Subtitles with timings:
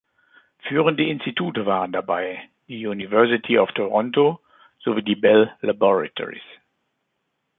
[0.67, 4.39] Führende Institute waren dabei die University of Toronto
[4.79, 6.41] sowie die Bell Laboratories.